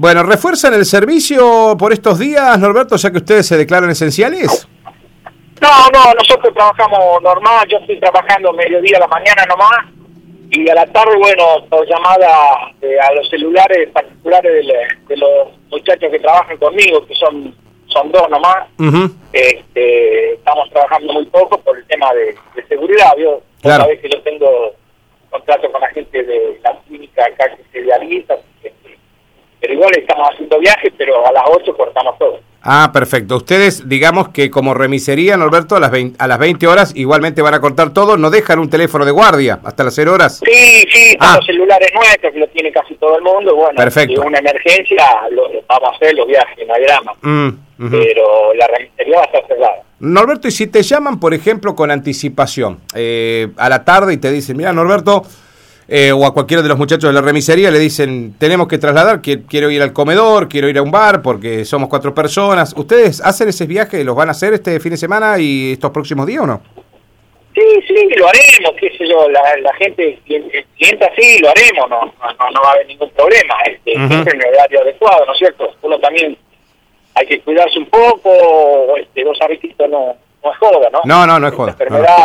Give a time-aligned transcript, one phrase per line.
[0.00, 4.66] Bueno, ¿refuerzan el servicio por estos días, Norberto, ya que ustedes se declaran esenciales?
[5.60, 9.78] No, no, nosotros trabajamos normal, yo estoy trabajando mediodía a la mañana nomás,
[10.50, 15.16] y a la tarde, bueno, por llamada eh, a los celulares particulares de, le- de
[15.18, 17.54] los muchachos que trabajan conmigo, que son
[17.88, 18.68] son dos nomás,
[19.32, 23.42] este, estamos trabajando muy poco por el tema de, de seguridad, ¿vio?
[23.60, 23.82] Claro.
[23.82, 24.72] Sabés que yo tengo
[25.28, 28.34] contrato con la gente de la clínica acá que se realiza,
[29.70, 32.40] pero igual estamos haciendo viajes, pero a las 8 cortamos todo.
[32.62, 33.36] Ah, perfecto.
[33.36, 37.54] Ustedes, digamos que como remisería, Norberto, a las 20, a las 20 horas igualmente van
[37.54, 40.40] a cortar todo, no dejan un teléfono de guardia hasta las 0 horas.
[40.44, 41.36] Sí, sí, Ah.
[41.36, 43.54] los celulares nuestros que lo tiene casi todo el mundo.
[43.54, 44.14] Bueno, Perfecto.
[44.14, 47.12] si es una emergencia, lo, vamos a hacer los viajes, no hay drama.
[47.22, 47.48] Mm.
[47.90, 49.82] Pero la remisería va a estar cerrada.
[50.00, 54.30] Norberto, y si te llaman, por ejemplo, con anticipación, eh, a la tarde y te
[54.30, 55.22] dicen, mira, Norberto,
[55.92, 59.20] eh, o a cualquiera de los muchachos de la remisería le dicen, tenemos que trasladar,
[59.20, 62.72] que quiero ir al comedor, quiero ir a un bar, porque somos cuatro personas.
[62.76, 64.04] ¿Ustedes hacen ese viaje?
[64.04, 66.62] ¿Los van a hacer este fin de semana y estos próximos días o no?
[67.52, 71.90] Sí, sí, lo haremos, qué sé yo, la, la gente, el cliente así, lo haremos,
[71.90, 74.06] no, no, no, va a haber ningún problema, este, Ujú.
[74.06, 75.74] siempre en el horario adecuado, ¿no es cierto?
[75.82, 76.38] Uno también
[77.14, 81.00] hay que cuidarse un poco, este, vos sabés que esto no, no es joda, ¿no?
[81.04, 82.16] No, no, no es joda, La enfermedad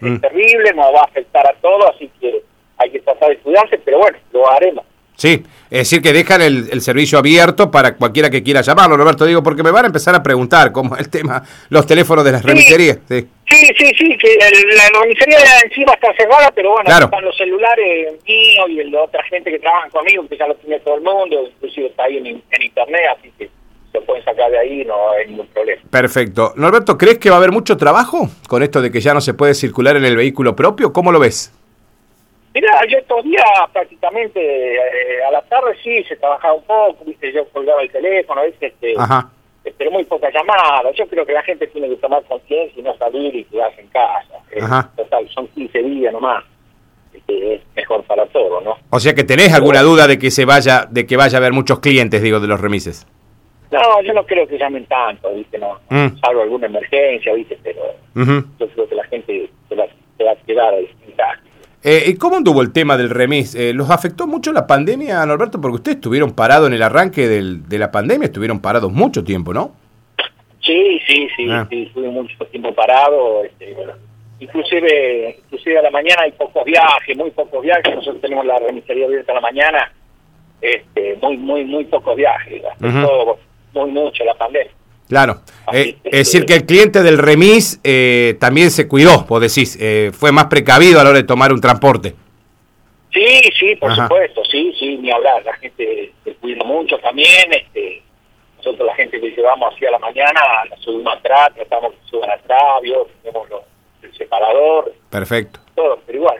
[0.00, 0.08] no.
[0.10, 0.14] Mm.
[0.16, 2.42] es terrible, nos va a afectar a todos, así que
[2.78, 4.84] hay que tratar de cuidarse, pero bueno, lo haremos.
[5.16, 9.24] Sí, es decir, que dejan el, el servicio abierto para cualquiera que quiera llamarlo, Roberto,
[9.24, 12.32] digo, porque me van a empezar a preguntar cómo es el tema, los teléfonos de
[12.32, 12.48] las Sí.
[12.48, 12.98] remiserías.
[13.08, 13.28] Sí.
[13.48, 17.04] Sí, sí, sí, que el- la comisaría encima está cerrada, pero bueno, Claro.
[17.04, 20.56] están los celulares míos y el de otra gente que trabaja conmigo, que ya lo
[20.56, 23.48] tiene todo el mundo, inclusive está ahí en, en internet, así que
[23.92, 25.80] se pueden sacar de ahí, no hay ningún problema.
[25.88, 26.54] Perfecto.
[26.56, 29.32] Norberto, ¿crees que va a haber mucho trabajo con esto de que ya no se
[29.32, 30.92] puede circular en el vehículo propio?
[30.92, 31.52] ¿Cómo lo ves?
[32.54, 34.40] Mira, yo estos días prácticamente
[34.76, 38.66] eh, a la tarde sí se trabajaba un poco, viste, yo colgaba el teléfono, ¿viste?
[38.66, 39.28] Este, Ajá.
[39.64, 40.94] eh, pero muy pocas llamadas.
[40.96, 43.88] Yo creo que la gente tiene que tomar conciencia y no salir y quedarse en
[43.88, 44.34] casa.
[44.52, 44.60] Eh,
[44.96, 46.44] total, son 15 días nomás.
[47.12, 48.76] Este, es mejor para todo, ¿no?
[48.90, 51.52] O sea que tenés alguna duda de que se vaya, de que vaya a haber
[51.52, 53.04] muchos clientes, digo, de los remises.
[53.72, 55.58] No, yo no creo que llamen tanto, ¿viste?
[55.58, 56.18] No, Mm.
[56.20, 57.58] salvo alguna emergencia, ¿viste?
[57.64, 57.80] Pero
[58.14, 58.44] Ujú.
[58.60, 61.40] yo creo que la gente se va, se va a quedar en casa.
[61.86, 63.54] Eh, ¿Y cómo anduvo el tema del remis?
[63.54, 65.60] Eh, ¿Los afectó mucho la pandemia, Norberto?
[65.60, 69.52] Porque ustedes estuvieron parados en el arranque del- de la pandemia, estuvieron parados mucho tiempo,
[69.52, 69.72] ¿no?
[70.62, 71.66] Sí, sí, sí, Ah.
[71.68, 73.76] sí, estuve mucho tiempo parado, este,
[74.40, 79.04] inclusive, inclusive a la mañana hay pocos viajes, muy pocos viajes, nosotros tenemos la remisería
[79.04, 79.92] abierta a la mañana,
[80.62, 83.38] este, muy, muy, muy pocos viajes, afectó
[83.74, 84.72] muy mucho la pandemia.
[85.06, 85.40] Claro.
[85.72, 90.10] Eh, es decir, que el cliente del remis eh, también se cuidó, vos decís, eh,
[90.12, 92.14] fue más precavido a la hora de tomar un transporte.
[93.12, 94.02] Sí, sí, por Ajá.
[94.02, 98.02] supuesto, sí, sí, ni hablar, la gente se cuida mucho también, este,
[98.58, 102.30] nosotros la gente que llevamos así a la mañana, la subimos atrás, tratamos que suban
[102.30, 103.06] atrás, ¿vio?
[103.22, 103.62] tenemos los-
[104.02, 105.60] el separador, Perfecto.
[105.76, 106.36] todo, pero igual,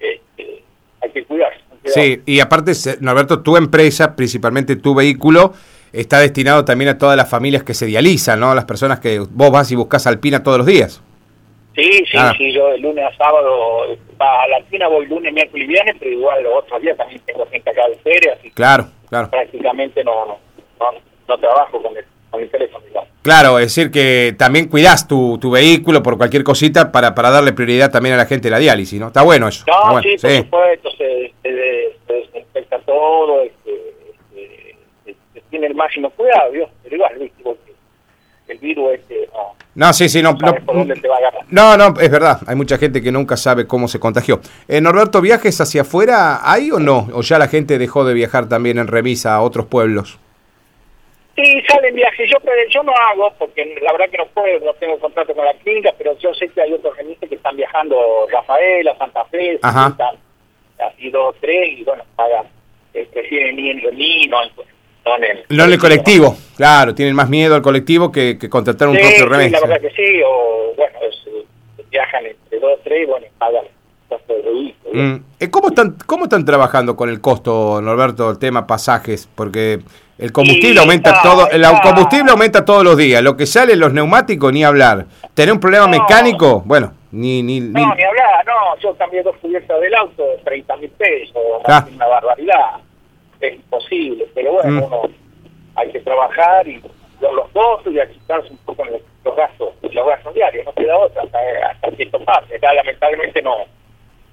[0.00, 0.64] este,
[1.00, 1.60] hay que cuidarse.
[1.70, 5.54] hay que Sí, y aparte, Norberto, tu empresa, principalmente tu vehículo,
[5.92, 8.54] está destinado también a todas las familias que se dializan, ¿no?
[8.54, 11.02] Las personas que vos vas y buscas alpina todos los días.
[11.74, 12.34] Sí, sí, Ah.
[12.36, 13.84] sí, yo de lunes a sábado,
[14.18, 17.46] a la Alpina voy lunes, miércoles y viernes, pero igual los otros días también tengo
[17.46, 19.30] gente acá de feria, así que Claro, claro.
[19.30, 20.38] prácticamente no, no,
[20.80, 20.86] no,
[21.28, 23.08] no trabajo con el, con el teléfono, digamos.
[23.22, 27.52] Claro, es decir que también cuidás tu, tu vehículo por cualquier cosita para, para darle
[27.52, 29.06] prioridad también a la gente de la diálisis, ¿no?
[29.08, 29.64] Está bueno eso.
[29.68, 33.94] No, bueno, sí, por supuesto, se, se, se desinfecta todo, este,
[34.34, 37.72] este, se, se tiene el máximo cuidado, Dios, pero igual, viste, porque
[38.48, 41.42] el virus este, no, No, sí, sí, no, no no, dónde te va a agarrar.
[41.50, 42.40] no, no, es verdad.
[42.46, 44.40] Hay mucha gente que nunca sabe cómo se contagió.
[44.68, 47.08] Eh, Norberto, ¿viajes hacia afuera hay o no?
[47.12, 50.18] ¿O ya la gente dejó de viajar también en remisa a otros pueblos?
[51.36, 52.28] Sí, salen viajes.
[52.30, 52.36] Yo,
[52.70, 55.92] yo no hago, porque la verdad que no puedo, no tengo contrato con la clínica,
[55.96, 57.96] pero yo sé que hay otros remistas que están viajando
[58.32, 59.88] Rafaela, Santa Fe, Ajá.
[59.88, 60.16] están
[60.92, 62.46] así dos, tres, y bueno, pagan,
[62.94, 64.50] eh, prefieren ir en mí, no, en-
[65.04, 68.48] no en el, No en el colectivo, claro, tienen más miedo al colectivo que, que
[68.48, 69.52] contratar un Sí, propio sí, remis.
[69.52, 73.64] la verdad que sí, o bueno, es, eh, viajan entre dos, tres, y bueno, pagan.
[74.92, 75.16] Mm.
[75.38, 79.28] Eh, ¿Cómo están, ¿Cómo están trabajando con el costo, Norberto, el tema pasajes?
[79.34, 79.78] Porque
[80.18, 83.22] el combustible aumenta está- todo, el está- combustible aumenta todos los días.
[83.22, 85.06] Lo que sale los neumáticos, ni hablar.
[85.34, 85.92] Tener un problema No.
[86.02, 87.40] mecánico, bueno, ni...
[87.42, 91.36] ni, ni- No, ni hablar, no, yo cambié dos cubiertas del auto, 30 mil pesos,
[91.66, 91.86] Ah.
[91.94, 92.70] una barbaridad,
[93.40, 94.84] es imposible, pero bueno, Mm.
[94.84, 95.02] uno
[95.76, 96.78] hay que trabajar y
[97.20, 100.72] ver los costos y achicarse un poco en los, los gastos, los gastos diarios, no
[100.74, 101.38] queda otra, hasta,
[101.70, 103.56] hasta que esto pase, acá lamentablemente no,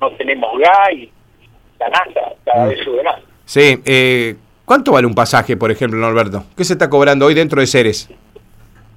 [0.00, 1.10] no tenemos gas y
[1.78, 2.68] la NASA cada Mm.
[2.68, 3.20] vez sube más.
[3.44, 6.44] Sí, eh, ¿Cuánto vale un pasaje, por ejemplo, Norberto?
[6.56, 8.08] ¿Qué se está cobrando hoy dentro de Ceres?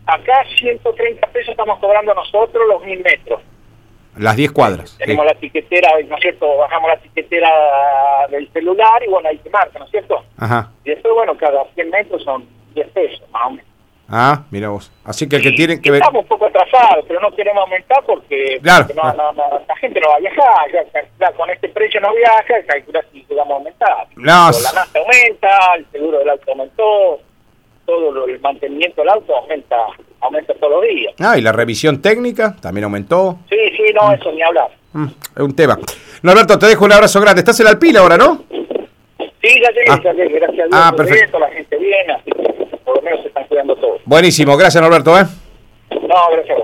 [0.05, 3.41] Acá 130 pesos estamos cobrando nosotros los mil metros.
[4.17, 4.97] Las 10 cuadras.
[4.97, 6.57] Tenemos la tiquetera, ¿no es cierto?
[6.57, 7.49] Bajamos la tiquetera
[8.29, 10.23] del celular y bueno, ahí se marca, ¿no es cierto?
[10.37, 10.71] Ajá.
[10.83, 13.65] Y después, bueno, cada 100 metros son 10 pesos, más o menos.
[14.09, 14.89] Ah, mira vos.
[15.03, 15.99] Así que el que Y- tiene que ver...
[16.01, 19.33] Estamos un poco atrasados, pero no queremos aumentar porque, Claro, porque no, claro.
[19.33, 20.71] no, no, la gente no va a viajar.
[21.19, 24.07] Ya, con este precio no viaja, calcula si vamos a aumentar.
[24.15, 27.19] La nafta aumenta, el seguro del auto aumentó,
[27.85, 29.75] todo lo- el mantenimiento del auto aumenta
[30.21, 31.13] aumenta todos los días.
[31.19, 33.39] Ah, y la revisión técnica también aumentó.
[33.49, 34.69] Sí, sí, no, eso ni hablar.
[34.93, 35.05] Mm,
[35.35, 35.77] es un tema.
[36.23, 37.39] Norberto, te dejo un abrazo grande.
[37.41, 38.43] Estás en la Alpila ahora, ¿no?
[39.41, 39.99] Sí, ya llegué, Ah.
[40.03, 40.69] ya llegué, gracias a Dios.
[40.73, 41.25] Ah, perfecto.
[41.25, 44.01] esto, la gente viene, así que por lo menos se están cuidando todos.
[44.05, 44.57] Buenísimo.
[44.57, 45.17] Gracias, Norberto.
[45.17, 45.23] ¿eh?
[45.91, 46.57] No, gracias.